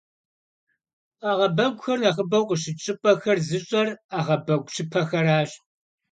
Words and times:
Ӏэгъэбэгухэр 1.21 1.97
нэхъыбэу 2.03 2.47
къыщыкӀ 2.49 2.81
щӏыпӏэхэр 2.83 3.37
зыщӀэр 3.47 3.87
Ӏэгъэбэгу 4.09 4.71
щыпэхэращ. 4.73 5.49